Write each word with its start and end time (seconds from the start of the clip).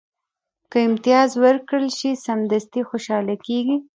که 0.71 0.77
امتیاز 0.87 1.29
ورکړل 1.43 1.87
شي، 1.97 2.11
سمدستي 2.25 2.81
خوشاله 2.89 3.35
کېږي. 3.45 3.75